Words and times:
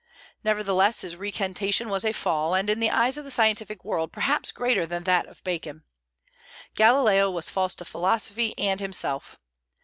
Nevertheless, 0.43 1.01
his 1.01 1.15
recantation 1.15 1.87
was 1.87 2.03
a 2.03 2.11
fall, 2.11 2.55
and 2.55 2.71
in 2.71 2.79
the 2.79 2.89
eyes 2.89 3.17
of 3.19 3.23
the 3.23 3.29
scientific 3.29 3.85
world 3.85 4.11
perhaps 4.11 4.51
greater 4.51 4.87
than 4.87 5.03
that 5.03 5.27
of 5.27 5.43
Bacon. 5.43 5.83
Galileo 6.73 7.29
was 7.29 7.51
false 7.51 7.75
to 7.75 7.85
philosophy 7.85 8.57
and 8.57 8.79
himself. 8.79 9.37